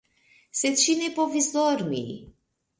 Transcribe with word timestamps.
Sed 0.61 0.79
ŝi 0.85 0.95
ne 1.03 1.11
povis 1.19 1.53
dormi. 1.61 2.05